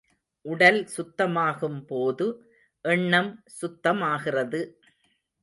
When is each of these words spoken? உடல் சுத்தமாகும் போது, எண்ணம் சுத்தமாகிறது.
உடல் 0.45 0.79
சுத்தமாகும் 0.97 1.77
போது, 1.85 2.27
எண்ணம் 2.85 3.43
சுத்தமாகிறது. 3.61 4.61